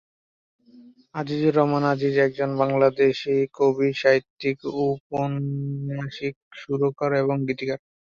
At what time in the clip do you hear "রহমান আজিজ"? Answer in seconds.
1.55-2.15